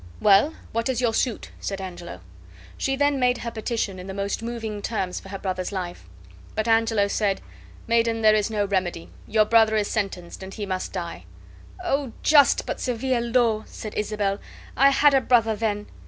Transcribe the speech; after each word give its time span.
"Well, 0.19 0.55
what 0.71 0.89
is 0.89 0.99
your 0.99 1.13
suit?" 1.13 1.51
said 1.59 1.79
Angelo. 1.79 2.21
She 2.75 2.95
then 2.95 3.19
made 3.19 3.37
her 3.37 3.51
petition 3.51 3.99
in 3.99 4.07
the 4.07 4.15
most 4.15 4.41
moving 4.41 4.81
terms 4.81 5.19
for 5.19 5.29
her 5.29 5.37
brother's 5.37 5.71
life. 5.71 6.05
But 6.55 6.67
Angelo 6.67 7.07
said, 7.07 7.39
"Maiden, 7.85 8.23
there 8.23 8.33
is 8.33 8.49
no 8.49 8.65
remedy; 8.65 9.09
your 9.27 9.45
brother 9.45 9.75
is 9.75 9.87
sentenced, 9.87 10.41
and 10.41 10.55
he 10.55 10.65
must 10.65 10.91
die." 10.91 11.25
"Oh, 11.83 12.13
just 12.23 12.65
but 12.65 12.81
severe 12.81 13.21
law!" 13.21 13.63
said 13.67 13.93
Isabel. 13.93 14.39
"I 14.75 14.89
had 14.89 15.13
a 15.13 15.21
brother 15.21 15.55
then. 15.55 15.85